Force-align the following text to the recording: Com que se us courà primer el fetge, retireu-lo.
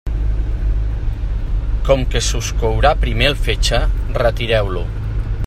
Com 1.89 2.01
que 2.15 2.23
se 2.29 2.41
us 2.41 2.49
courà 2.63 2.95
primer 3.05 3.31
el 3.35 3.39
fetge, 3.45 3.83
retireu-lo. 4.25 4.85